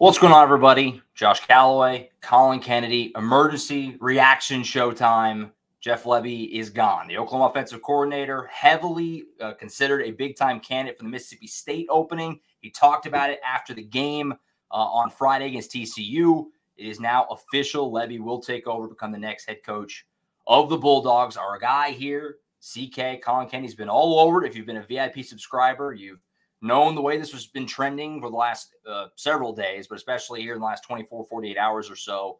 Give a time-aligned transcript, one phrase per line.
[0.00, 1.02] What's going on, everybody?
[1.14, 5.50] Josh Callaway, Collin Kennedy, emergency reaction showtime.
[5.78, 7.06] Jeff Lebby is gone.
[7.06, 11.86] The Oklahoma offensive coordinator, heavily uh, considered a big time candidate for the Mississippi State
[11.90, 12.40] opening.
[12.62, 16.46] He talked about it after the game uh, on Friday against TCU.
[16.78, 17.92] It is now official.
[17.92, 20.06] Lebby will take over, become the next head coach
[20.46, 21.36] of the Bulldogs.
[21.36, 24.48] Our guy here, CK Collin Kennedy's been all over it.
[24.48, 26.20] If you've been a VIP subscriber, you've
[26.62, 30.42] known the way this has been trending for the last uh, several days, but especially
[30.42, 32.38] here in the last 24, 48 hours or so.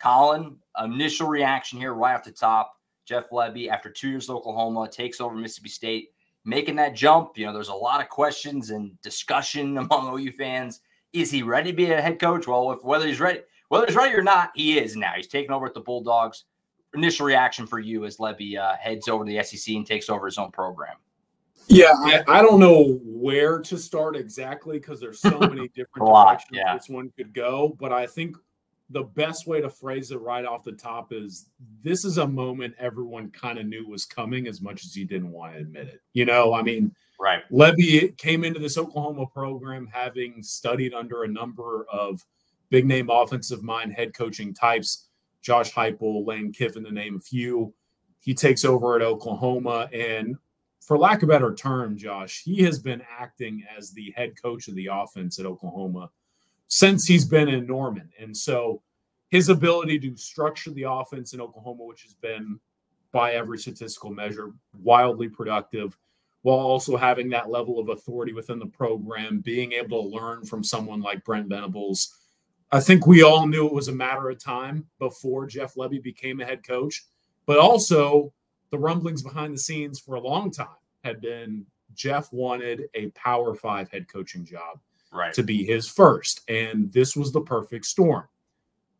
[0.00, 2.74] Collin, initial reaction here right off the top.
[3.04, 6.08] Jeff Lebby, after two years at Oklahoma, takes over Mississippi State,
[6.44, 7.36] making that jump.
[7.36, 10.80] You know, there's a lot of questions and discussion among OU fans.
[11.12, 12.46] Is he ready to be a head coach?
[12.46, 15.12] Well, if whether he's ready, whether he's ready or not, he is now.
[15.16, 16.44] He's taking over at the Bulldogs.
[16.94, 20.26] Initial reaction for you as Lebby uh, heads over to the SEC and takes over
[20.26, 20.96] his own program.
[21.70, 26.26] Yeah, I, I, don't know where to start exactly because there's so many different lot,
[26.26, 26.76] directions yeah.
[26.76, 27.76] this one could go.
[27.78, 28.36] But I think
[28.90, 31.46] the best way to phrase it right off the top is
[31.80, 35.30] this is a moment everyone kind of knew was coming as much as you didn't
[35.30, 36.00] want to admit it.
[36.12, 37.42] You know, I mean, right.
[37.52, 42.24] Lebby came into this Oklahoma program having studied under a number of
[42.70, 45.06] big name offensive mind head coaching types,
[45.40, 47.72] Josh Heupel, Lane Kiffin, to name a few.
[48.18, 50.36] He takes over at Oklahoma and
[50.90, 54.66] for lack of a better term, Josh, he has been acting as the head coach
[54.66, 56.10] of the offense at Oklahoma
[56.66, 58.10] since he's been in Norman.
[58.18, 58.82] And so
[59.28, 62.58] his ability to structure the offense in Oklahoma, which has been
[63.12, 64.50] by every statistical measure
[64.82, 65.96] wildly productive,
[66.42, 70.64] while also having that level of authority within the program, being able to learn from
[70.64, 72.18] someone like Brent Venables.
[72.72, 76.40] I think we all knew it was a matter of time before Jeff Lebby became
[76.40, 77.04] a head coach,
[77.46, 78.32] but also
[78.72, 80.66] the rumblings behind the scenes for a long time
[81.04, 84.78] had been Jeff wanted a Power Five head coaching job
[85.12, 85.34] right.
[85.34, 88.24] to be his first, and this was the perfect storm.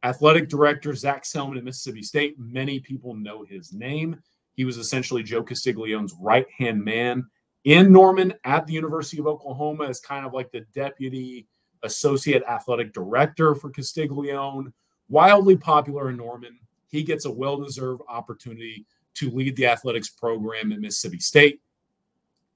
[0.02, 2.38] Athletic director Zac Selmon at Mississippi State.
[2.38, 4.20] Many people know his name.
[4.54, 7.26] He was essentially Joe Castiglione's right hand man
[7.64, 11.46] in Norman at the University of Oklahoma as kind of like the deputy
[11.82, 14.72] associate athletic director for Castiglione.
[15.08, 16.58] Wildly popular in Norman.
[16.88, 21.60] He gets a well deserved opportunity to lead the athletics program at Mississippi State.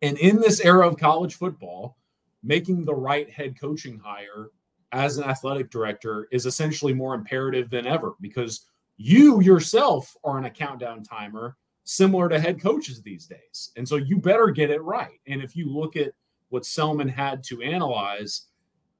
[0.04, 1.96] And in this era of college football,
[2.42, 4.50] making the right head coaching hire
[4.92, 8.66] as an athletic director is essentially more imperative than ever because
[8.98, 13.70] you yourself are on a countdown timer similar to head coaches these days.
[13.78, 15.18] And so you better get it right.
[15.26, 16.12] And if you look at
[16.50, 18.48] what Selmon had to analyze,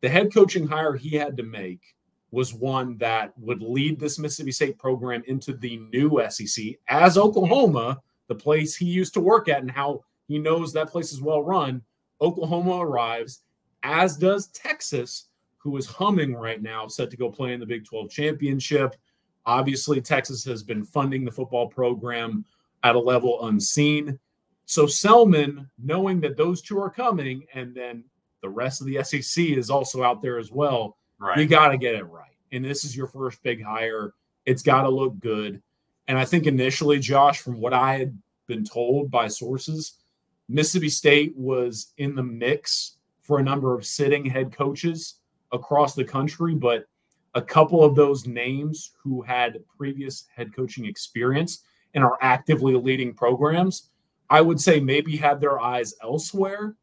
[0.01, 1.83] the head coaching hire he had to make
[2.31, 8.01] was one that would lead this Mississippi State program into the new SEC as Oklahoma,
[8.29, 11.43] the place he used to work at and how he knows that place is well
[11.43, 11.83] run.
[12.21, 13.43] Oklahoma arrives,
[13.83, 15.27] as does Texas,
[15.59, 18.95] who is humming right now, set to go play in the Big 12 championship.
[19.47, 22.45] Obviously, Texas has been funding the football program
[22.83, 24.19] at a level unseen.
[24.67, 28.05] So, Selmon, knowing that those two are coming, and then
[28.41, 31.39] the rest of the SEC is also out there as well, Right.
[31.39, 32.33] you got to get it right.
[32.53, 34.15] And this is your first big hire.
[34.47, 35.63] It's got to look good.
[36.09, 39.95] And I think initially, Josh, from what I had been told by sources,
[40.49, 45.17] Mississippi State was in the mix for a number of sitting head coaches
[45.53, 46.87] across the country, but
[47.35, 51.63] a couple of those names who had previous head coaching experience
[51.95, 53.91] and are actively leading programs,
[54.31, 56.77] I would say maybe had their eyes elsewhere.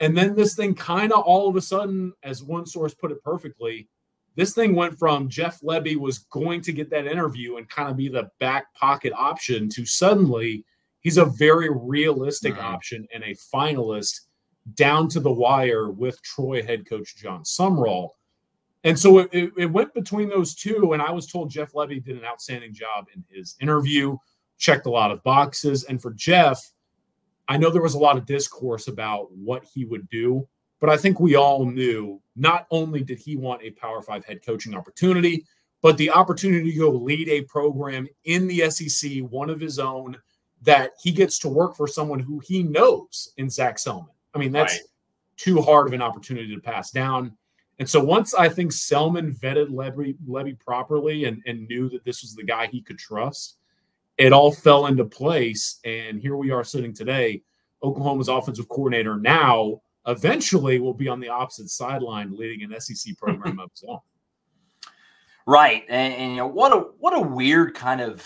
[0.00, 3.22] And then this thing kind of all of a sudden, as one source put it
[3.22, 3.88] perfectly,
[4.34, 7.96] this thing went from Jeff Lebby was going to get that interview and kind of
[7.96, 10.64] be the back pocket option to suddenly
[11.02, 12.74] he's a very realistic mm-hmm.
[12.74, 14.22] option and a finalist
[14.74, 18.10] down to the wire with Troy head coach Jon Sumrall.
[18.84, 20.92] And so it, it, it, went between those two.
[20.92, 24.16] And I was told Jeff Lebby did an outstanding job in his interview,
[24.58, 25.84] checked a lot of boxes.
[25.84, 26.72] And for Jeff,
[27.48, 30.48] I know there was a lot of discourse about what he would do,
[30.80, 34.44] but I think we all knew not only did he want a Power Five head
[34.44, 35.44] coaching opportunity,
[35.80, 40.16] but the opportunity to go lead a program in the SEC, one of his own,
[40.62, 44.08] that he gets to work for someone who he knows in Zac Selmon.
[44.34, 44.82] I mean, that's right.
[45.36, 47.36] too hard of an opportunity to pass down.
[47.78, 52.22] And so once I think Selmon vetted Lebby, Lebby properly and, and knew that this
[52.22, 53.56] was the guy he could trust,
[54.18, 55.80] it all fell into place.
[55.84, 57.42] And here we are sitting today.
[57.82, 63.58] Oklahoma's offensive coordinator now eventually will be on the opposite sideline leading an SEC program
[63.58, 63.98] of his own.
[65.44, 65.84] Right.
[65.88, 68.24] And, and, you know, what a what a weird kind of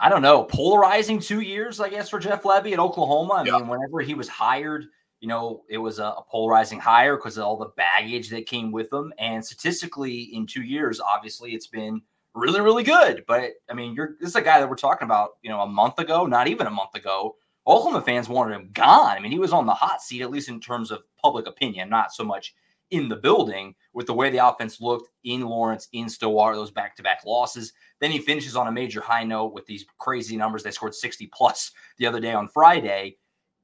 [0.00, 3.34] I don't know, polarizing two years, I guess, for Jeff Lebby at Oklahoma.
[3.34, 4.86] I mean, whenever he was hired,
[5.20, 8.72] you know, it was a, a polarizing hire because of all the baggage that came
[8.72, 9.12] with him.
[9.18, 12.02] And statistically, in two years, obviously, it's been
[12.34, 13.24] really, really good.
[13.26, 15.66] But I mean, you're this is a guy that we're talking about, you know, a
[15.66, 17.36] month ago, not even a month ago.
[17.66, 19.16] Oklahoma fans wanted him gone.
[19.16, 21.88] I mean, he was on the hot seat, at least in terms of public opinion,
[21.88, 22.54] not so much
[22.90, 26.96] in the building with the way the offense looked in Lawrence, in Stillwater, those back
[26.96, 27.72] to back losses.
[28.00, 30.62] Then he finishes on a major high note with these crazy numbers.
[30.62, 33.16] They scored 60 plus the other day on Friday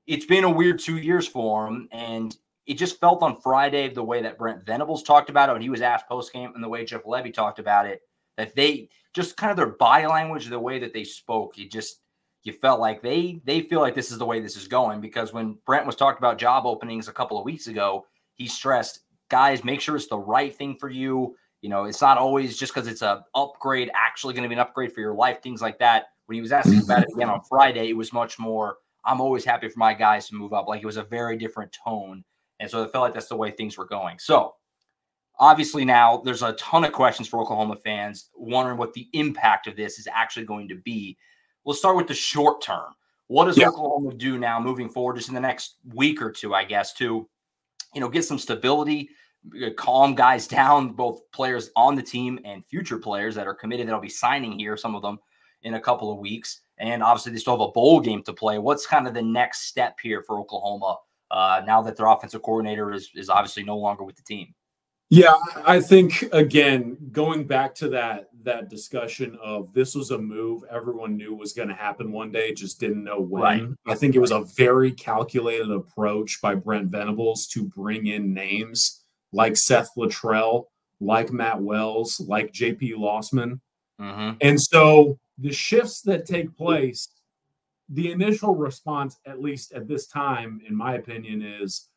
[0.07, 1.89] it's been a weird two years for him.
[1.93, 2.37] And
[2.67, 5.71] it just felt on Friday the way that Brent Venables talked about it when he
[5.71, 8.03] was asked post game and the way Jeff Lebby talked about it,
[8.37, 12.01] that they just kind of their body language, the way that they spoke, you just
[12.45, 15.33] you felt like they they feel like this is the way this is going because
[15.33, 19.01] when Brent was talking about job openings a couple of weeks ago, he stressed,
[19.33, 21.35] guys, make sure it's the right thing for you.
[21.63, 24.61] You know, it's not always just because it's a upgrade actually going to be an
[24.61, 26.09] upgrade for your life, things like that.
[26.27, 29.45] When he was asking about it again on Friday, it was much more I'm always
[29.45, 30.69] happy for my guys to move up.
[30.69, 32.23] Like it was a very different tone.
[32.61, 34.19] And so it felt like that's the way things were going.
[34.19, 34.55] So
[35.41, 39.77] obviously now there's a ton of questions for Oklahoma fans wondering what the impact of
[39.77, 41.17] this is actually going to be.
[41.65, 42.93] We'll start with the short term.
[43.29, 43.69] What does yeah.
[43.69, 47.27] Oklahoma do now moving forward, just in the next week or two, I guess, to
[47.95, 49.09] you know get some stability,
[49.77, 54.01] calm guys down, both players on the team and future players that are committed that'll
[54.01, 55.19] be signing here, some of them
[55.63, 56.61] in a couple of weeks.
[56.79, 58.59] And obviously, they still have a bowl game to play.
[58.59, 60.99] What's kind of the next step here for Oklahoma
[61.31, 64.55] uh, now that their offensive coordinator is, is obviously no longer with the team?
[65.15, 65.35] Yeah,
[65.67, 71.19] I think again, going back to that that discussion of this was a move everyone
[71.19, 73.43] knew was going to happen one day, just didn't know when.
[73.43, 73.69] Right.
[73.87, 79.02] I think it was a very calculated approach by Brent Venables to bring in names
[79.33, 80.67] like Seth Littrell,
[81.01, 83.61] like Matt Wells, like JP Losman.
[84.01, 84.37] Mm-hmm.
[84.41, 87.09] And so the shifts that take place,
[87.89, 91.89] the initial response, at least at this time, in my opinion, is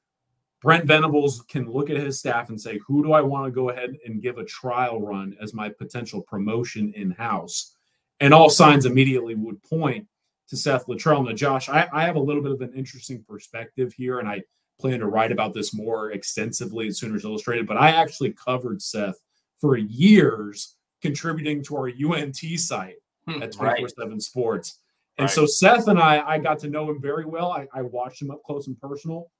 [0.62, 3.70] Brent Venables can look at his staff and say, who do I want to go
[3.70, 7.76] ahead and give a trial run as my potential promotion in house?
[8.20, 10.08] And all signs immediately would point
[10.48, 11.26] to Seth Littrell.
[11.26, 14.42] Now, Josh, I, I, have a little bit of an interesting perspective here, and I
[14.80, 19.16] plan to write about this more extensively in Sooners Illustrated, but I actually covered Seth
[19.60, 22.96] for years contributing to our UNT site
[23.28, 24.80] hmm, at 24 7 Sports.
[25.18, 25.34] And right.
[25.34, 27.52] so Seth and I, I got to know him very well.
[27.52, 29.32] I, I, watched him up close and personal.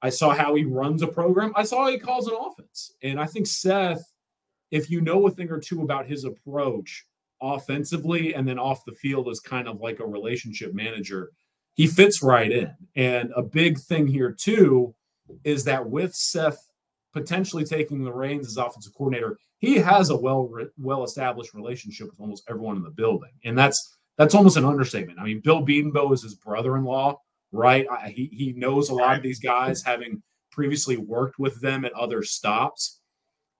[0.00, 1.52] I saw how he runs a program.
[1.54, 2.94] I saw how he calls an offense.
[3.04, 4.02] And I think Seth,
[4.72, 7.06] if you know a thing or two about his approach
[7.40, 11.30] offensively and then off the field as kind of like a relationship manager,
[11.74, 12.74] he fits right in.
[12.96, 14.94] And a big thing here, too,
[15.44, 16.58] is that with Seth
[17.12, 22.20] potentially taking the reins as offensive coordinator, he has a well well established relationship with
[22.20, 25.18] almost everyone in the building, and that's that's almost an understatement.
[25.20, 27.18] I mean, Bill Bedenbaugh is his brother-in-law,
[27.52, 27.86] right?
[27.90, 31.92] I, he he knows a lot of these guys, having previously worked with them at
[31.92, 33.00] other stops,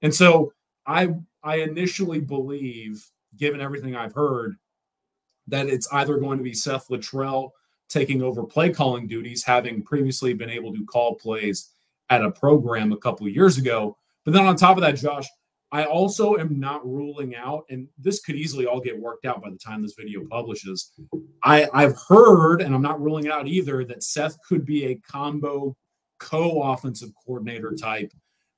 [0.03, 0.53] and so
[0.87, 1.15] I
[1.45, 4.57] I initially believe, given everything I've heard,
[5.47, 7.51] that it's either going to be Seth Littrell
[7.93, 11.71] taking over play calling duties, having previously been able to call plays
[12.11, 13.97] at a program a couple of years ago.
[14.25, 15.27] But then on top of that, Josh,
[15.73, 19.49] I also am not ruling out, and this could easily all get worked out by
[19.49, 20.93] the time this video publishes.
[21.43, 24.97] I, I've heard, and I'm not ruling it out either, that Seth could be a
[24.97, 25.75] combo
[26.19, 28.13] co-offensive coordinator type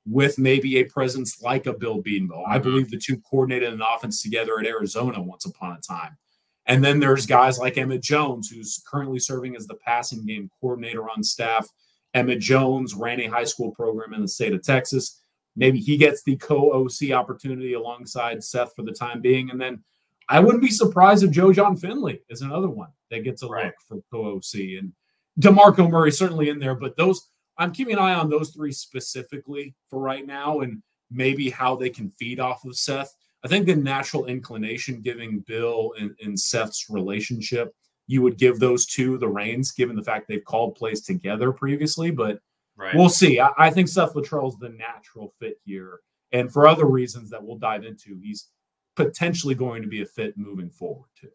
[0.07, 2.45] with maybe a presence like a Bill Bedenbaugh.
[2.47, 2.63] I mm-hmm.
[2.63, 6.17] believe the two coordinated an offense together at Arizona once upon a time.
[6.67, 11.09] And then there's guys like Emmett Jones, who's currently serving as the passing game coordinator
[11.11, 11.69] on staff
[12.15, 15.21] Emmett Jones ran a high school program in the state of Texas.
[15.57, 19.51] maybe he gets the co OC opportunity alongside Seth for the time being.
[19.51, 19.83] And then
[20.29, 23.67] I wouldn't be surprised if Joe Jon Finley is another one that gets a right.
[23.67, 24.79] look for co OC.
[24.79, 24.93] And
[25.41, 27.29] DeMarco Murray certainly in there, but those
[27.59, 31.91] I'm keeping an eye on those three specifically for right now and maybe how they
[31.91, 33.15] can feed off of Seth.
[33.45, 37.75] I think the natural inclination, giving Bill and, and Seth's relationship,
[38.07, 42.11] you would give those two the reins, given the fact they've called plays together previously.
[42.11, 42.41] But
[42.77, 42.95] right.
[42.95, 43.41] we'll see.
[43.41, 46.01] I, I think Seth Littrell is the natural fit here.
[46.33, 48.49] And for other reasons that we'll dive into, he's
[48.97, 51.31] potentially going to be a fit moving forward, too.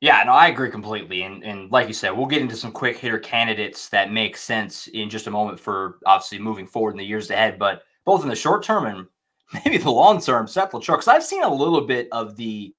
[0.00, 1.22] Yeah, no, I agree completely.
[1.24, 4.86] And and like you said, we'll get into some quick hitter candidates that make sense
[4.88, 7.58] in just a moment for obviously moving forward in the years ahead.
[7.58, 9.06] But both in the short term and
[9.52, 12.74] maybe the long term, Seth Littrell, because I've seen a little bit of the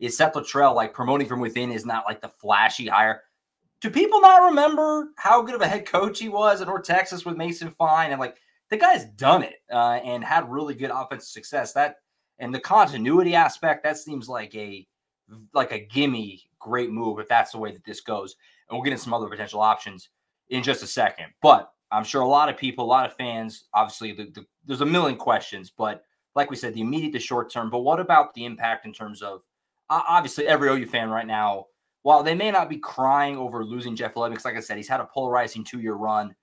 [0.00, 3.22] is Seth Littrell like promoting from within is not like the flashy hire.
[3.80, 7.24] Do people not remember how good of a head coach he was at North Texas
[7.24, 8.10] with Mason Fine?
[8.10, 8.36] And like
[8.70, 11.72] the guy's done it uh, and had really good offensive success.
[11.72, 11.96] That
[12.38, 14.86] and the continuity aspect that seems like a
[15.52, 18.36] like a gimme great move if that's the way that this goes.
[18.68, 20.08] And we'll get into some other potential options
[20.48, 21.26] in just a second.
[21.42, 24.80] But I'm sure a lot of people, a lot of fans, obviously, the, the, there's
[24.80, 25.70] a million questions.
[25.70, 26.02] But
[26.34, 27.70] like we said, the immediate to short term.
[27.70, 29.42] But what about the impact in terms of
[29.88, 31.66] obviously every OU fan right now?
[32.02, 34.88] While they may not be crying over losing Jeff Lebby, because like I said, he's
[34.88, 36.34] had a polarizing two year run.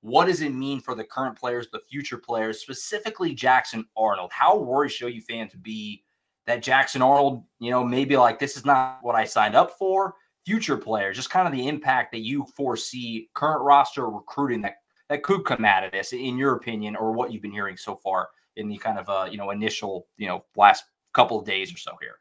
[0.00, 4.30] What does it mean for the current players, the future players, specifically Jackson Arnold?
[4.32, 6.02] How worried should you fans be
[6.46, 10.14] that Jackson Arnold, you know, maybe like this is not what I signed up for.
[10.44, 15.22] Future players, just kind of the impact that you foresee current roster recruiting that that
[15.22, 18.30] could come out of this, in your opinion, or what you've been hearing so far
[18.56, 21.78] in the kind of uh, you know initial you know last couple of days or
[21.78, 22.16] so here.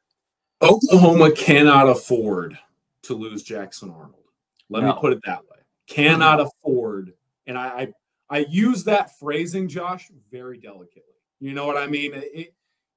[0.61, 2.57] Oklahoma cannot afford
[3.03, 4.25] to lose Jackson Arnold.
[4.69, 4.93] Let no.
[4.93, 5.57] me put it that way.
[5.87, 7.13] Cannot afford,
[7.47, 7.93] and I,
[8.29, 11.03] I I use that phrasing, Josh, very delicately.
[11.41, 12.13] You know what I mean?
[12.13, 12.53] It,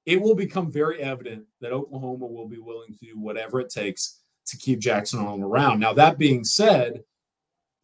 [0.06, 4.20] it will become very evident that Oklahoma will be willing to do whatever it takes
[4.46, 5.80] to keep Jackson Arnold around.
[5.80, 7.02] Now, that being said,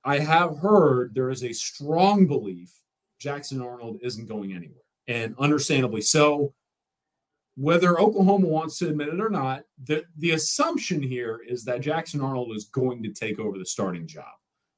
[0.04, 2.73] I have heard there is a strong belief
[3.19, 6.54] Jackson Arnold isn't going anywhere, and understandably so.
[7.57, 12.21] Whether Oklahoma wants to admit it or not, the, the assumption here is that Jackson
[12.21, 14.33] Arnold is going to take over the starting job,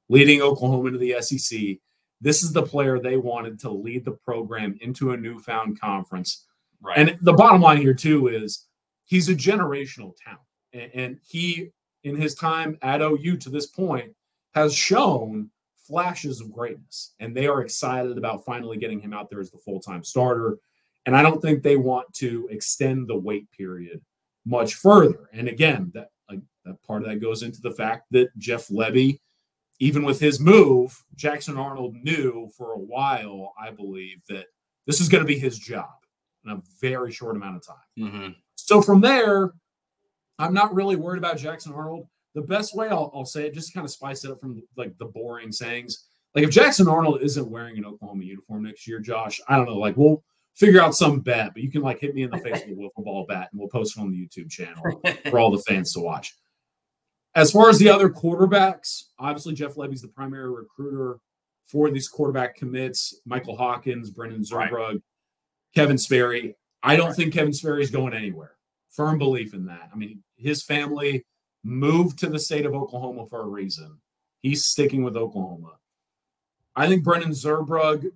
[0.09, 1.77] leading Oklahoma to the SEC.
[2.19, 6.45] This is the player they wanted to lead the program into a newfound conference
[6.83, 6.97] Right.
[6.97, 8.67] And the bottom line here too is
[9.05, 10.41] he's a generational talent,
[10.73, 11.71] and, and he
[12.03, 14.11] in his time at OU to this point
[14.53, 15.49] has shown
[15.87, 19.57] flashes of greatness, and they are excited about finally getting him out there as the
[19.57, 20.57] full time starter.
[21.05, 24.01] And I don't think they want to extend the wait period
[24.45, 25.29] much further.
[25.33, 26.35] And again, that, uh,
[26.65, 29.19] that part of that goes into the fact that Jeff Lebby,
[29.79, 34.45] even with his move, Jackson Arnold knew for a while, I believe, that
[34.87, 35.89] this is going to be his job
[36.45, 37.75] in a very short amount of time.
[37.99, 38.29] Mm-hmm.
[38.55, 39.53] So from there,
[40.39, 42.07] I'm not really worried about Jackson Arnold.
[42.35, 44.97] The best way I'll, I'll say it, just kind of spice it up from like
[44.97, 46.07] the boring sayings.
[46.35, 49.77] Like if Jackson Arnold isn't wearing an Oklahoma uniform next year, Josh, I don't know.
[49.77, 50.23] Like we'll
[50.55, 52.81] figure out some bet, but you can like hit me in the face with a
[52.81, 55.93] wiffle ball bat, and we'll post it on the YouTube channel for all the fans
[55.93, 56.35] to watch.
[57.35, 61.19] As far as the other quarterbacks, obviously Jeff Lebby's the primary recruiter
[61.65, 63.21] for these quarterback commits.
[63.25, 65.01] Michael Hawkins, Brendan Zurbrugg, right.
[65.75, 66.55] Kevin Sperry.
[66.83, 68.51] I don't think Kevin Sperry is going anywhere.
[68.91, 69.89] Firm belief in that.
[69.91, 71.25] I mean, his family
[71.63, 73.97] moved to the state of Oklahoma for a reason.
[74.41, 75.73] He's sticking with Oklahoma.
[76.75, 78.11] I think Brendan Zurbrugg,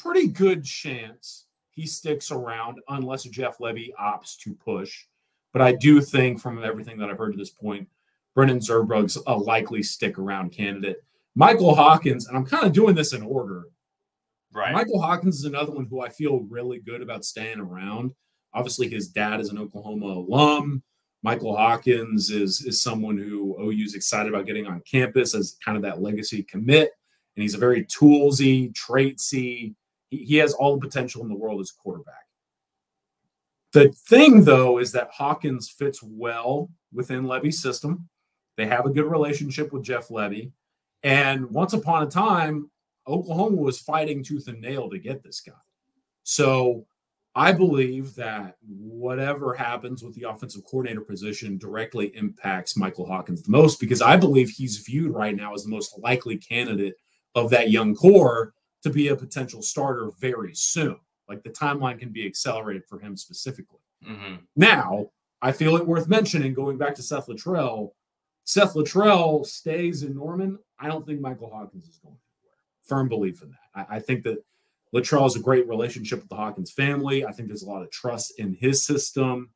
[0.00, 5.04] pretty good chance he sticks around unless Jeff Lebby opts to push.
[5.52, 7.88] But I do think, from everything that I've heard to this point,
[8.34, 11.04] Brendan Zurbrugg's a likely stick around candidate.
[11.36, 13.64] Michael Hawkins, and I'm kind of doing this in order.
[14.52, 14.72] Right.
[14.72, 18.12] Michael Hawkins is another one who I feel really good about staying around.
[18.52, 20.82] Obviously, his dad is an Oklahoma alum.
[21.24, 25.74] Michael Hawkins is is someone who OU is excited about getting on campus as kind
[25.74, 26.92] of that legacy commit,
[27.34, 29.74] and he's a very toolsy, traitsy.
[30.10, 32.26] He, he has all the potential in the world as quarterback.
[33.72, 38.06] The thing, though, is that Hawkins fits well within Lebby's system.
[38.56, 40.52] They have a good relationship with Jeff Lebby,
[41.02, 42.70] And once upon a time,
[43.08, 45.52] Oklahoma was fighting tooth and nail to get this guy.
[46.22, 46.86] So
[47.36, 53.50] I believe that whatever happens with the offensive coordinator position directly impacts Michael Hawkins the
[53.50, 56.94] most because I believe he's viewed right now as the most likely candidate
[57.34, 60.96] of that young core to be a potential starter very soon.
[61.28, 63.80] Like the timeline can be accelerated for him specifically.
[64.06, 64.36] Mm-hmm.
[64.54, 65.10] Now,
[65.42, 67.90] I feel it worth mentioning going back to Seth Littrell.
[68.44, 70.58] Seth Littrell stays in Norman.
[70.78, 72.56] I don't think Michael Hawkins is going anywhere.
[72.84, 73.88] firm belief in that.
[73.90, 74.44] I, I think that
[74.94, 77.26] Littrell has a great relationship with the Hawkins family.
[77.26, 79.50] I think there's a lot of trust in his system.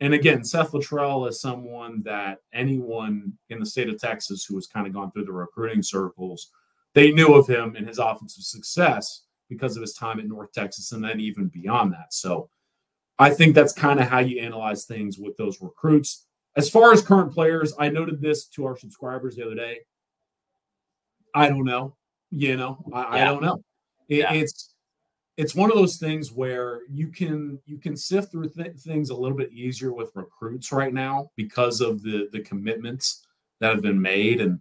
[0.00, 4.66] And again, Seth Littrell is someone that anyone in the state of Texas who has
[4.66, 6.50] kind of gone through the recruiting circles,
[6.94, 10.92] they knew of him and his offensive success because of his time at North Texas
[10.92, 12.14] and then even beyond that.
[12.14, 12.48] So
[13.18, 16.26] I think that's kind of how you analyze things with those recruits.
[16.56, 19.80] As far as current players, I noted this to our subscribers the other day.
[21.34, 21.96] I don't know.
[22.30, 23.22] You know, I, yeah.
[23.22, 23.62] I don't know.
[24.08, 24.32] It, yeah.
[24.32, 24.74] It's
[25.38, 29.16] it's one of those things where you can you can sift through th- things a
[29.16, 33.24] little bit easier with recruits right now because of the the commitments
[33.60, 34.58] that have been made and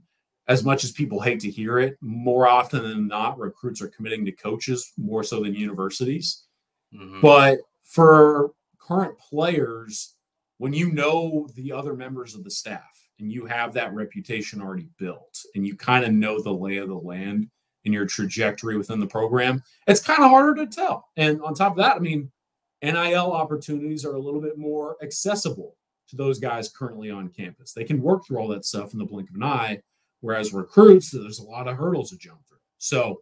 [0.48, 4.24] as much as people hate to hear it more often than not recruits are committing
[4.24, 6.46] to coaches more so than universities
[6.94, 7.20] mm-hmm.
[7.22, 10.14] but for current players
[10.60, 14.88] when you know the other members of the staff and you have that reputation already
[15.00, 17.50] built and you kind of know the lay of the land
[17.88, 21.08] in your trajectory within the program, it's kind of harder to tell.
[21.16, 22.30] And on top of that, I mean,
[22.84, 25.78] NIL opportunities are a little bit more accessible
[26.10, 27.72] to those guys currently on campus.
[27.72, 29.82] They can work through all that stuff in the blink of an eye,
[30.20, 32.58] whereas recruits, there's a lot of hurdles to jump through.
[32.78, 33.22] So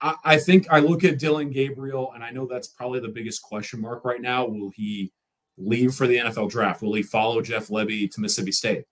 [0.00, 3.42] I, I think I look at Dillon Gabriel, and I know that's probably the biggest
[3.42, 4.44] question mark right now.
[4.44, 5.12] Will he
[5.56, 6.82] leave for the NFL draft?
[6.82, 8.84] Will he follow Jeff Lebby to Mississippi State?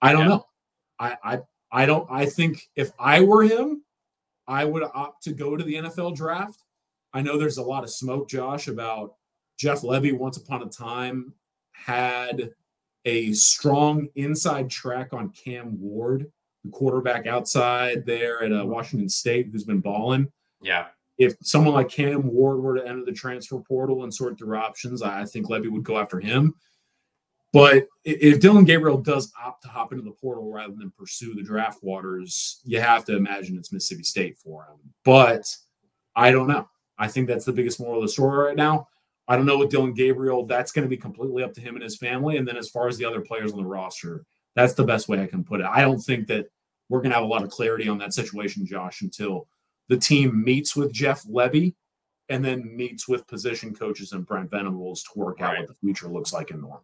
[0.00, 0.28] I don't yeah.
[0.28, 0.46] know.
[0.98, 1.38] I, I
[1.70, 3.82] I don't I think if I were him,
[4.48, 6.62] I would opt to go to the NFL draft.
[7.12, 9.14] I know there's a lot of smoke, Josh, about
[9.58, 11.32] Jeff Lebby once upon a time
[11.72, 12.50] had
[13.04, 16.30] a strong inside track on Cam Ward,
[16.64, 20.30] the quarterback outside there at uh, Washington State, who's been balling.
[20.60, 20.86] Yeah.
[21.18, 25.02] If someone like Cam Ward were to enter the transfer portal and sort through options,
[25.02, 26.54] I think Lebby would go after him.
[27.52, 31.42] But if Dillon Gabriel does opt to hop into the portal rather than pursue the
[31.42, 34.92] draft waters, you have to imagine it's Mississippi State for him.
[35.04, 35.56] But
[36.14, 36.68] I don't know.
[36.98, 38.88] I think that's the biggest moral of the story right now.
[39.28, 40.46] I don't know with Dillon Gabriel.
[40.46, 42.36] That's going to be completely up to him and his family.
[42.36, 45.20] And then as far as the other players on the roster, that's the best way
[45.20, 45.66] I can put it.
[45.66, 46.46] I don't think that
[46.88, 49.48] we're going to have a lot of clarity on that situation, Josh, until
[49.88, 51.74] the team meets with Jeff Lebby
[52.28, 56.08] and then meets with position coaches and Brent Venables to work out what the future
[56.08, 56.82] looks like in Norman.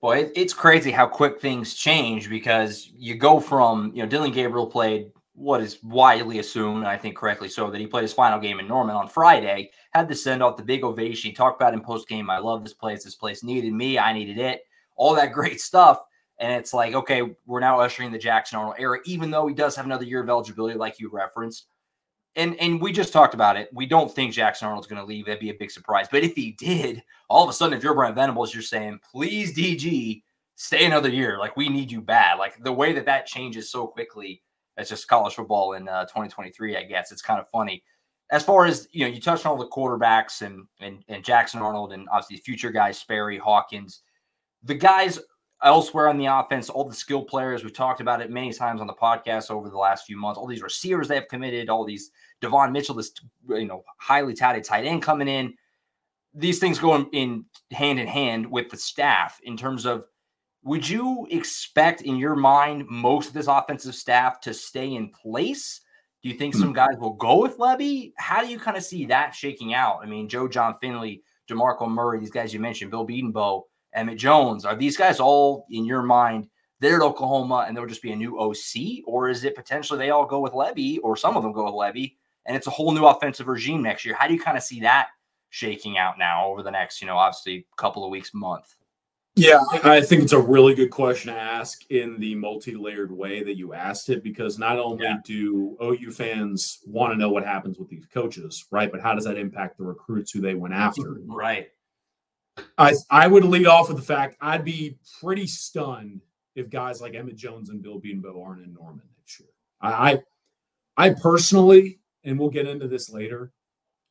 [0.00, 4.32] Well, it, it's crazy how quick things change because you go from, you know, Dillon
[4.32, 8.12] Gabriel played what is widely assumed, and I think correctly so, that he played his
[8.12, 11.30] final game in Norman on Friday, had to send off the big ovation.
[11.30, 13.04] He talked about in post game, I love this place.
[13.04, 13.98] This place needed me.
[13.98, 14.62] I needed it.
[14.96, 16.00] All that great stuff.
[16.40, 19.74] And it's like, okay, we're now ushering the Jackson Arnold era, even though he does
[19.74, 21.66] have another year of eligibility, like you referenced
[22.36, 23.68] and and we just talked about it.
[23.72, 25.26] We don't think Jackson Arnold's going to leave.
[25.26, 26.06] That'd be a big surprise.
[26.10, 29.56] But if he did, all of a sudden, if you're Brent Venables, you're saying, please,
[29.56, 30.22] DG,
[30.54, 31.38] stay another year.
[31.38, 32.38] Like we need you bad.
[32.38, 34.42] Like the way that that changes so quickly.
[34.76, 36.76] That's just college football in uh, 2023.
[36.76, 37.82] I guess it's kind of funny.
[38.30, 41.60] As far as you know, you touched on all the quarterbacks and and and Jackson
[41.60, 44.02] Arnold and obviously future guys, Sperry, Hawkins.
[44.62, 45.18] The guys
[45.62, 48.86] elsewhere on the offense, all the skill players, we've talked about it many times on
[48.86, 50.38] the podcast over the last few months.
[50.38, 53.12] All these receivers they have committed, all these Devon Mitchell, this
[53.48, 55.54] you know highly touted tight end coming in.
[56.34, 60.04] These things go in, in hand in hand with the staff in terms of
[60.62, 65.80] would you expect in your mind most of this offensive staff to stay in place?
[66.22, 66.60] Do you think hmm.
[66.60, 68.12] some guys will go with Lebby?
[68.16, 70.00] How do you kind of see that shaking out?
[70.02, 73.62] I mean, Joe Jon Finley, DeMarco Murray, these guys you mentioned, Bill Bedenbaugh,
[73.94, 76.48] Emmett Jones, are these guys all in your mind
[76.80, 79.04] they're at Oklahoma and there'll just be a new OC?
[79.06, 81.74] Or is it potentially they all go with Lebby, or some of them go with
[81.74, 82.14] Lebby,
[82.46, 84.14] and it's a whole new offensive regime next year.
[84.14, 85.08] How do you kind of see that
[85.50, 88.74] shaking out now over the next, you know, obviously couple of weeks, month?
[89.34, 93.56] Yeah, I think it's a really good question to ask in the multi-layered way that
[93.56, 95.18] you asked it because not only yeah.
[95.24, 98.90] do OU fans want to know what happens with these coaches, right?
[98.90, 101.20] But how does that impact the recruits who they went after?
[101.24, 101.68] Right.
[102.76, 106.22] I I would lead off with the fact I'd be pretty stunned
[106.54, 109.48] if guys like Emmett Jones and Bill Bedenbaugh aren't in Norman next year.
[109.80, 110.20] I
[110.96, 113.52] I personally and we'll get into this later.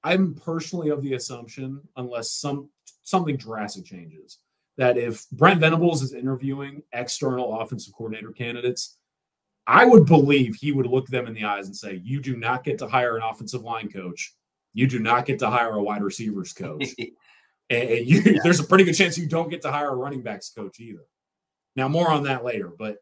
[0.03, 2.69] I'm personally of the assumption, unless some
[3.03, 4.39] something drastic changes,
[4.77, 8.97] that if Brent Venables is interviewing external offensive coordinator candidates,
[9.65, 12.63] I would believe he would look them in the eyes and say, "You do not
[12.63, 14.33] get to hire an offensive line coach.
[14.73, 16.87] You do not get to hire a wide receivers coach,
[17.69, 18.39] and, you, yeah.
[18.43, 21.05] there's a pretty good chance you don't get to hire a running backs coach either."
[21.75, 22.97] Now, more on that later, but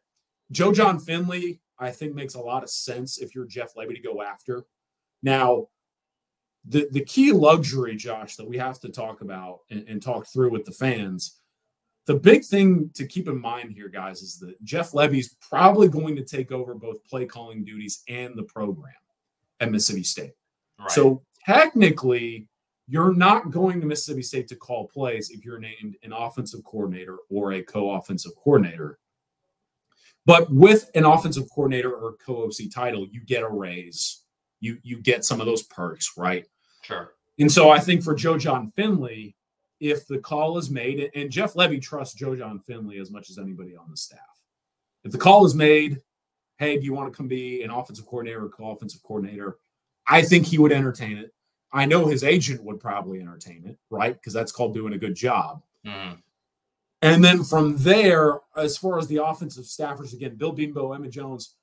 [0.50, 4.00] Joe Jon Finley, I think, makes a lot of sense if you're Jeff Lebby to
[4.00, 4.66] go after
[5.22, 5.68] now,
[6.64, 10.50] the, the key luxury, Josh, that we have to talk about and, and talk through
[10.50, 11.40] with the fans,
[12.06, 16.14] the big thing to keep in mind here, guys, is that Jeff Lebby's probably going
[16.16, 18.94] to take over both play calling duties and the program
[19.58, 20.32] at Mississippi State.
[20.78, 20.90] Right.
[20.90, 22.48] So technically,
[22.88, 27.18] you're not going to Mississippi State to call plays if you're named an offensive coordinator
[27.28, 28.98] or a co offensive coordinator.
[30.24, 34.22] But with an offensive coordinator or co OC title, you get a raise.
[34.60, 36.46] You you get some of those perks, right?
[36.82, 37.12] Sure.
[37.38, 39.36] And so I think for Joe Jon Finley,
[39.80, 43.38] if the call is made, and Jeff Lebby trusts Joe Jon Finley as much as
[43.38, 44.20] anybody on the staff.
[45.04, 46.00] If the call is made,
[46.58, 49.58] hey, do you want to come be an offensive coordinator or co-offensive coordinator?
[50.06, 51.32] I think he would entertain it.
[51.72, 54.14] I know his agent would probably entertain it, right?
[54.14, 55.62] Because that's called doing a good job.
[55.84, 56.18] Mm.
[57.02, 61.54] And then from there, as far as the offensive staffers, again, Bill Bedenbaugh, Emmett Jones,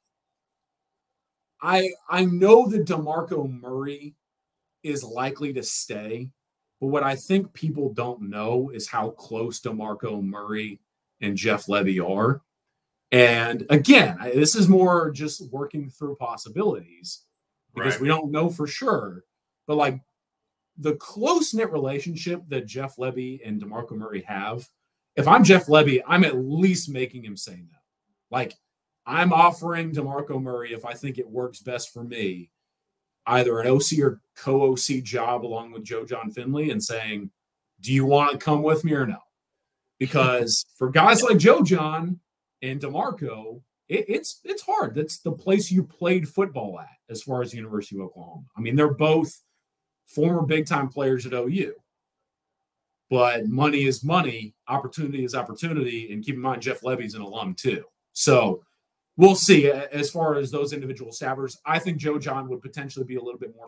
[1.61, 4.15] I I know that DeMarco Murray
[4.83, 6.29] is likely to stay,
[6.79, 10.79] but what I think people don't know is how close DeMarco Murray
[11.21, 12.41] and Jeff Lebby are.
[13.11, 17.21] And again, this is more just working through possibilities
[17.73, 18.01] because right.
[18.01, 19.23] we don't know for sure.
[19.67, 20.02] But like
[20.78, 24.67] the close knit relationship that Jeff Lebby and DeMarco Murray have,
[25.15, 27.78] if I'm Jeff Lebby, I'm at least making him say no.
[28.32, 28.56] Like
[29.06, 32.49] I'm offering DeMarco Murray if I think it works best for me,
[33.28, 37.30] either an OC or co OC job along with Joe Jon Finley and saying,
[37.82, 39.19] Do you want to come with me or no?
[39.99, 42.19] Because for guys like Joe Jon
[42.62, 44.95] and DeMarco, it, it's it's hard.
[44.95, 48.45] That's the place you played football at, as far as the University of Oklahoma.
[48.58, 49.39] I mean, they're both
[50.05, 51.73] former big time players at OU.
[53.09, 57.53] But money is money, opportunity is opportunity, and keep in mind Jeff Lebby's an alum
[57.53, 57.83] too.
[58.13, 58.63] So
[59.17, 59.69] we'll see.
[59.69, 63.39] As far as those individual staffers, I think Joe Jon would potentially be a little
[63.39, 63.67] bit more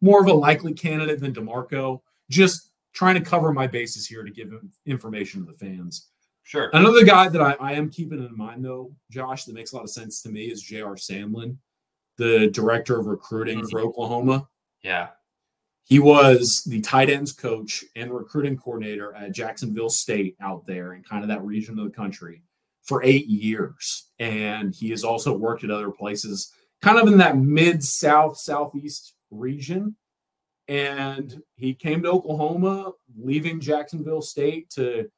[0.00, 2.00] more of a likely candidate than DeMarco.
[2.30, 4.52] Just trying to cover my bases here to give
[4.86, 6.08] information to the fans.
[6.44, 6.68] Sure.
[6.74, 9.84] Another guy that I, I am keeping in mind, though, Josh, that makes a lot
[9.84, 10.94] of sense to me is J.R.
[10.94, 11.56] Sandlin,
[12.18, 13.68] the director of recruiting mm-hmm.
[13.68, 14.46] for Oklahoma.
[14.84, 15.08] Yeah.
[15.84, 21.02] He was the tight ends coach and recruiting coordinator at Jacksonville State out there in
[21.02, 22.42] kind of that region of the country
[22.82, 24.08] for eight years.
[24.18, 29.14] And he has also worked at other places, kind of in that mid south, southeast
[29.30, 29.96] region.
[30.68, 35.10] And he came to Oklahoma, leaving Jacksonville State to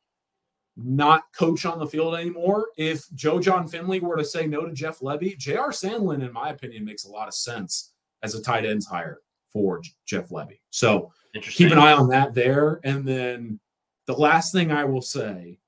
[0.76, 2.66] not coach on the field anymore.
[2.76, 5.70] If Joe Jon Finley were to say no to Jeff Lebby, J.R.
[5.70, 9.20] Sandlin, in my opinion, makes a lot of sense as a tight ends hire
[9.52, 10.58] for Jeff Lebby.
[10.70, 12.80] So keep an eye on that there.
[12.84, 13.60] And then
[14.06, 15.58] the last thing I will say,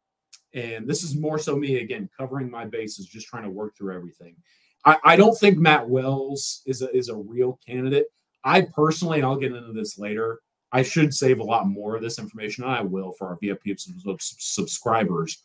[0.55, 3.95] and this is more so me again covering my bases, just trying to work through
[3.95, 4.37] everything.
[4.85, 8.07] I, I don't think Matt Wells is a, is a real candidate.
[8.45, 10.41] I personally, and I'll get into this later,
[10.73, 13.79] I should save a lot more of this information, and I will for our VIP
[13.79, 15.43] subscribers.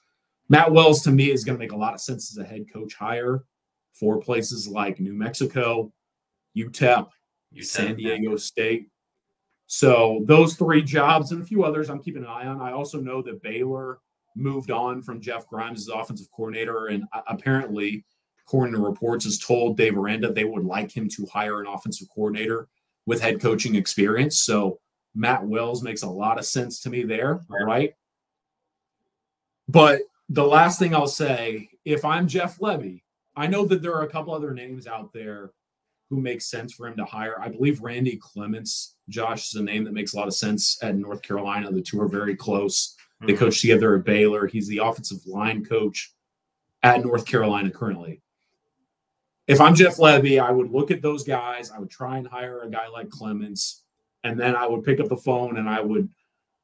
[0.50, 2.66] Matt Wells to me is going to make a lot of sense as a head
[2.72, 3.44] coach hire
[3.94, 5.92] for places like New Mexico,
[6.58, 7.08] UTEP,
[7.56, 8.88] UTEP San Diego State.
[9.68, 12.62] So those three jobs and a few others I'm keeping an eye on.
[12.62, 14.00] I also know that Baylor
[14.36, 18.04] moved on from Jeff Grimes as offensive coordinator, and apparently,
[18.46, 22.08] according to reports, has told Dave Aranda they would like him to hire an offensive
[22.14, 22.68] coordinator
[23.06, 24.42] with head coaching experience.
[24.42, 24.80] So
[25.16, 27.94] Matt Wells makes a lot of sense to me there, right?
[29.68, 33.02] But the last thing I'll say, if I'm Jeff Lebby,
[33.36, 35.52] I know that there are a couple other names out there
[36.14, 37.40] who make sense for him to hire.
[37.40, 40.96] I believe Randy Clements, Josh, is a name that makes a lot of sense at
[40.96, 41.72] North Carolina.
[41.72, 42.96] The two are very close.
[43.26, 43.40] They hmm.
[43.40, 44.48] coach together at Baylor.
[44.48, 46.14] He's the offensive line coach
[46.84, 48.22] at North Carolina currently.
[49.48, 51.72] If I'm Jeff Lebby, I would look at those guys.
[51.72, 53.84] I would try and hire a guy like Clements
[54.24, 56.10] and then I would pick up the phone and I would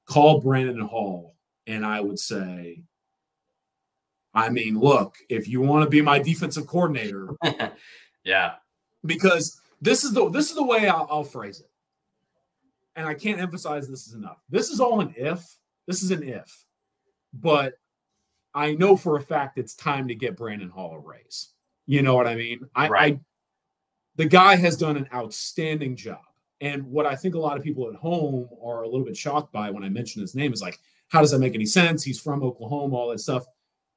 [0.05, 1.35] call Brandon Hall
[1.67, 2.83] and I would say,
[4.33, 7.29] I mean, look, if you want to be my defensive coordinator,
[8.23, 8.53] yeah,
[9.05, 11.69] because this is the this is the way I'll, I'll phrase it,
[12.95, 14.37] and I can't emphasize this is enough.
[14.49, 15.45] This is all an if.
[15.87, 16.65] This is an if,
[17.33, 17.73] but
[18.53, 21.49] I know for a fact it's time to get Brandon Hall a raise.
[21.87, 22.61] You know what I mean?
[22.75, 23.15] I, right.
[23.15, 23.19] I
[24.15, 26.19] the guy has done an outstanding job.
[26.61, 29.53] And what I think a lot of people at home are a little bit shocked
[29.53, 32.03] by when I mention his name is like, how does that make any sense?
[32.03, 33.45] He's from Oklahoma, all that stuff.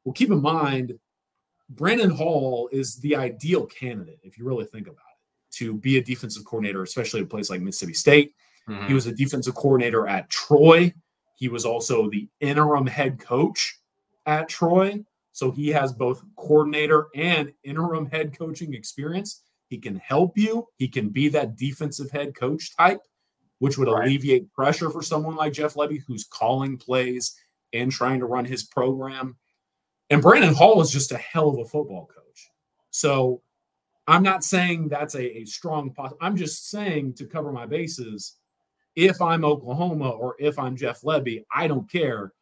[0.05, 0.97] Well, keep in mind,
[1.75, 6.03] Brandon Hall is the ideal candidate, if you really think about it, to be a
[6.03, 8.35] defensive coordinator, especially at a place like Mississippi State.
[8.69, 8.87] Mm-hmm.
[8.87, 10.93] He was a defensive coordinator at Troy.
[11.37, 13.79] He was also the interim head coach
[14.27, 15.03] at Troy.
[15.33, 19.43] So he has both coordinator and interim head coaching experience.
[19.69, 20.69] He can help you.
[20.77, 23.01] He can be that defensive head coach type,
[23.59, 24.07] which would right.
[24.07, 27.35] alleviate pressure for someone like Jeff Lebby, who's calling plays
[27.73, 29.37] and trying to run his program.
[30.11, 32.51] And Brandon Hall is just a hell of a football coach.
[32.91, 33.43] So
[34.07, 35.93] I'm not saying that's a, a strong.
[35.93, 38.37] Pos- I'm just saying to cover my bases.
[38.95, 42.33] If I'm Oklahoma or if I'm Jeff Lebby, I don't care.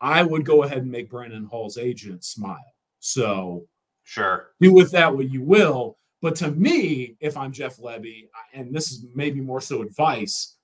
[0.00, 2.74] I would go ahead and make Brandon Hall's agent smile.
[3.00, 3.66] So
[4.04, 5.98] sure, do with that what you will.
[6.22, 10.56] But to me, if I'm Jeff Lebby, and this is maybe more so advice,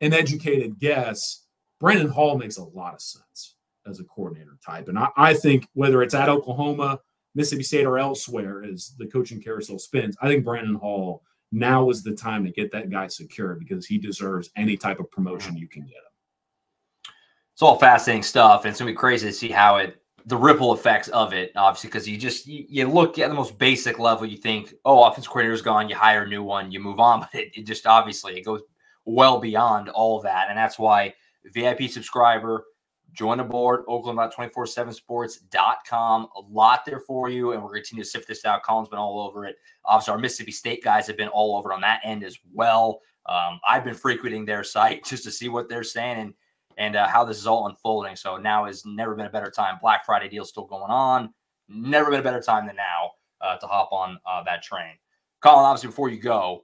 [0.00, 1.44] an educated guess,
[1.80, 3.54] Brandon Hall makes a lot of sense
[3.88, 4.88] as a coordinator type.
[4.88, 7.00] And I, I think whether it's at Oklahoma,
[7.34, 11.22] Mississippi State, or elsewhere, as the coaching carousel spins, I think Brandon Hall
[11.52, 15.10] now is the time to get that guy secured because he deserves any type of
[15.10, 17.12] promotion you can get him.
[17.54, 20.74] It's all fascinating stuff, and it's gonna be crazy to see how it the ripple
[20.74, 24.26] effects of it, obviously, because you just you, you, look at the most basic level,
[24.26, 27.34] you think, oh, offense coordinator's gone, you hire a new one, you move on, but
[27.34, 28.60] it, it just obviously it goes
[29.06, 31.14] well beyond all that, and that's why
[31.52, 32.64] VIP subscriber
[33.12, 36.28] Join the board, Oklahoma247sports.com.
[36.36, 38.62] A lot there for you, and we're going to continue to sift this out.
[38.62, 39.56] Collin's been all over it.
[39.84, 43.00] Obviously, our Mississippi State guys have been all over on that end as well.
[43.26, 46.34] Um, I've been frequenting their site just to see what they're saying and
[46.76, 48.14] and uh, how this is all unfolding.
[48.14, 49.78] So now has never been a better time.
[49.82, 51.34] Black Friday deal still going on.
[51.68, 54.92] Never been a better time than now uh, to hop on uh, that train.
[55.40, 56.62] Collin, obviously, before you go,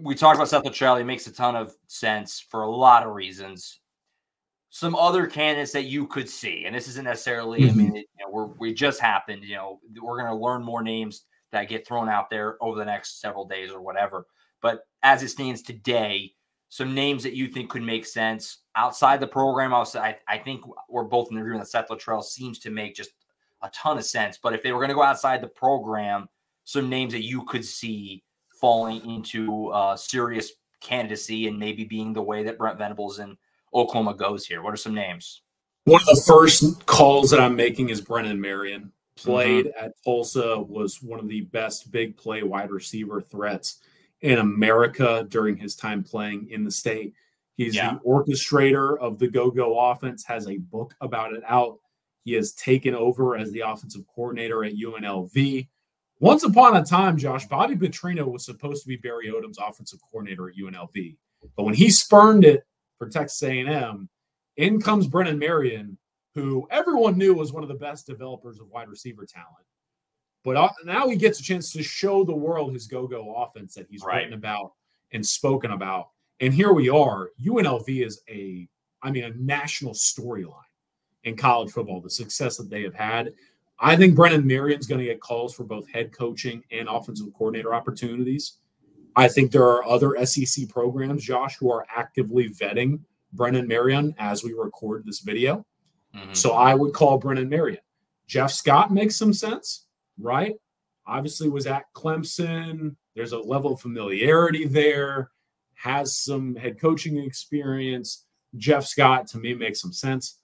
[0.00, 1.00] we talked about Seth Littrell.
[1.00, 3.79] It makes a ton of sense for a lot of reasons
[4.70, 7.62] some other candidates that you could see, and this isn't necessarily.
[7.62, 7.70] Mm-hmm.
[7.70, 9.44] I mean, it, you know, we're we just happened.
[9.44, 12.84] You know, we're going to learn more names that get thrown out there over the
[12.84, 14.26] next several days or whatever.
[14.62, 16.32] But as it stands today,
[16.68, 19.72] some names that you think could make sense outside the program.
[19.72, 23.10] Also, I, I think we're both in agreement that Seth Littrell seems to make just
[23.62, 24.38] a ton of sense.
[24.40, 26.28] But if they were going to go outside the program,
[26.64, 28.22] some names that you could see
[28.60, 33.36] falling into uh, serious candidacy and maybe being the way that Brent Venables and
[33.72, 34.62] Oklahoma goes here?
[34.62, 35.42] What are some names?
[35.84, 38.92] One of the first calls that I'm making is Brennan Marion.
[39.16, 39.84] Played mm-hmm.
[39.84, 43.80] at Tulsa, was one of the best big play wide receiver threats
[44.22, 47.14] in America during his time playing in the state.
[47.56, 47.94] He's yeah.
[47.94, 51.78] the orchestrator of the go go offense, has a book about it out.
[52.24, 55.68] He has taken over as the offensive coordinator at UNLV.
[56.20, 60.48] Once upon a time, Josh, Bobby Petrino was supposed to be Barry Odom's offensive coordinator
[60.48, 61.16] at UNLV.
[61.56, 62.64] But when he spurned it
[63.00, 64.08] for Texas A&M.
[64.58, 65.96] In comes Brennan Marion,
[66.34, 69.64] who everyone knew was one of the best developers of wide receiver talent.
[70.44, 73.86] But uh, now he gets a chance to show the world his go-go offense that
[73.90, 74.16] he's right.
[74.16, 74.74] written about
[75.12, 76.10] and spoken about.
[76.40, 77.30] And here we are.
[77.42, 78.68] UNLV is a,
[79.02, 80.52] I mean, a national storyline
[81.24, 82.02] in college football.
[82.02, 83.32] The success that they have had.
[83.78, 87.74] I think Brennan Marion's going to get calls for both head coaching and offensive coordinator
[87.74, 88.58] opportunities.
[89.16, 93.00] I think there are other SEC programs, Josh, who are actively vetting
[93.32, 95.64] Brennan Marion as we record this video.
[96.14, 96.32] Mm-hmm.
[96.32, 97.80] So I would call Brennan Marion.
[98.26, 99.86] Jeff Scott makes some sense,
[100.18, 100.54] right?
[101.06, 102.94] Obviously, was at Clemson.
[103.14, 105.30] There's a level of familiarity there,
[105.74, 108.26] has some head coaching experience.
[108.56, 110.38] Jeff Scott, to me, makes some sense.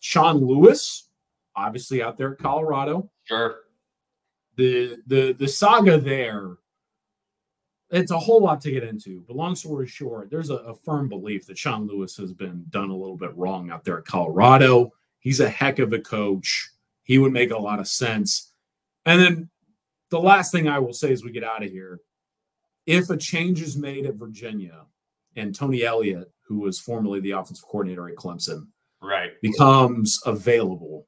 [0.00, 1.08] Sean Lewis,
[1.54, 3.10] obviously out there at Colorado.
[3.24, 3.56] Sure.
[4.56, 6.56] The the the saga there
[7.90, 11.08] it's a whole lot to get into, but long story short, there's a, a, firm
[11.08, 14.92] belief that Sean Lewis has been done a little bit wrong out there at Colorado.
[15.20, 16.70] He's a heck of a coach.
[17.04, 18.52] He would make a lot of sense.
[19.04, 19.50] And then
[20.10, 22.00] the last thing I will say as we get out of here
[22.86, 24.86] if a change is made at Virginia
[25.34, 28.68] and Tony Elliott, who was formerly the offensive coordinator at Clemson,
[29.02, 31.06] right, becomes available,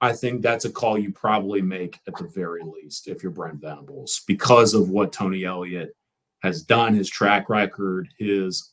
[0.00, 3.60] I think that's a call you probably make at the very least if you're Brent
[3.60, 5.96] Venables because of what Tony Elliott
[6.42, 8.72] has done, his track record, his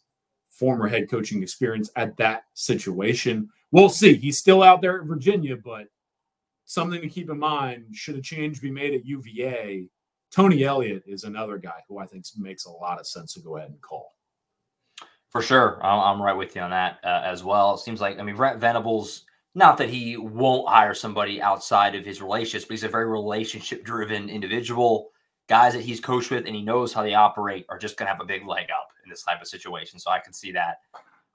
[0.51, 3.49] former head coaching experience at that situation.
[3.71, 4.15] We'll see.
[4.15, 5.87] He's still out there at Virginia, but
[6.65, 9.87] something to keep in mind should a change be made at UVA,
[10.31, 13.57] Tony Elliott is another guy who I think makes a lot of sense to go
[13.57, 14.13] ahead and call.
[15.29, 15.83] For sure.
[15.83, 17.73] I'm right with you on that uh, as well.
[17.73, 19.25] It seems like, I mean, Brent Venables
[19.55, 23.83] not that he won't hire somebody outside of his relationships, but he's a very relationship
[23.83, 25.09] driven individual.
[25.47, 28.11] Guys that he's coached with and he knows how they operate are just going to
[28.11, 29.99] have a big leg up in this type of situation.
[29.99, 30.77] So I can see that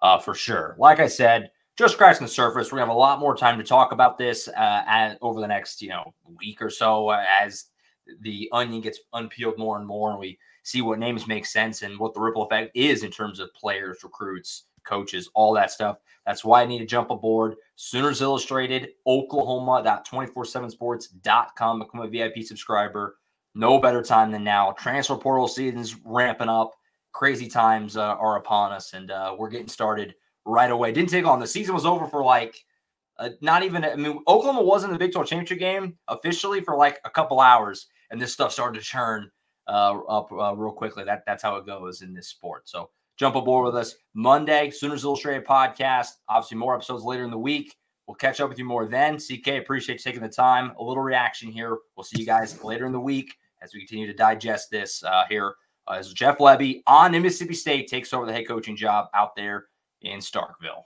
[0.00, 0.76] uh, for sure.
[0.78, 2.72] Like I said, just scratching the surface.
[2.72, 5.46] We're gonna have a lot more time to talk about this uh, at, over the
[5.46, 7.66] next you know week or so uh, as
[8.20, 11.98] the onion gets unpeeled more and more, and we see what names make sense and
[11.98, 15.98] what the ripple effect is in terms of players, recruits, coaches, all that stuff.
[16.26, 17.56] That's why I need to jump aboard.
[17.76, 21.78] Sooners Illustrated, Oklahoma, that 247sports.com.
[21.78, 23.16] Become a VIP subscriber.
[23.54, 24.72] No better time than now.
[24.72, 26.72] Transfer portal season's ramping up.
[27.12, 30.92] Crazy times uh, are upon us, and uh, we're getting started right away.
[30.92, 31.40] Didn't take long.
[31.40, 32.62] The season was over for like
[33.18, 33.84] uh, not even.
[33.84, 37.40] I mean, Oklahoma wasn't in the Big 12 championship game officially for like a couple
[37.40, 39.30] hours, and this stuff started to churn
[39.66, 41.04] uh, up uh, real quickly.
[41.04, 42.68] That that's how it goes in this sport.
[42.68, 46.08] So jump aboard with us Monday, Sooners Illustrated podcast.
[46.28, 47.76] Obviously, more episodes later in the week.
[48.06, 49.18] We'll catch up with you more then.
[49.18, 50.72] CK, appreciate you taking the time.
[50.78, 51.76] A little reaction here.
[51.96, 55.24] We'll see you guys later in the week as we continue to digest this uh,
[55.28, 55.54] here
[55.88, 59.66] uh, as Jeff Lebby on Mississippi State takes over the head coaching job out there
[60.00, 60.84] in Starkville.